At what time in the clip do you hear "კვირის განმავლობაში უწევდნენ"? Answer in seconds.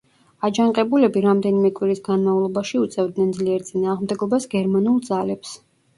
1.79-3.31